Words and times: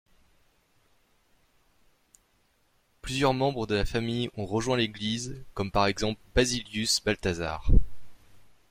Plusieurs 3.03 3.35
membres 3.35 3.67
de 3.67 3.75
la 3.75 3.85
famille 3.85 4.31
ont 4.35 4.47
rejoint 4.47 4.75
l'Église, 4.75 5.39
comme 5.53 5.69
par 5.69 5.85
exemple 5.85 6.19
Basilius 6.33 7.03
Balthasar. 7.03 7.69